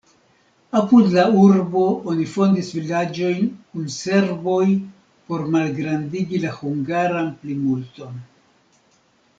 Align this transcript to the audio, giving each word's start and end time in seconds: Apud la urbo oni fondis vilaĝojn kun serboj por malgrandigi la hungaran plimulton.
Apud 0.77 1.09
la 1.15 1.25
urbo 1.41 1.83
oni 2.13 2.25
fondis 2.31 2.71
vilaĝojn 2.77 3.45
kun 3.75 3.91
serboj 3.97 4.65
por 5.29 5.45
malgrandigi 5.57 6.43
la 6.47 6.55
hungaran 6.59 7.31
plimulton. 7.45 8.19